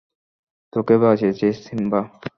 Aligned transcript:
তোকে 0.73 0.95
বাঁচিয়েছি, 0.97 1.47
সিম্বা! 1.63 1.99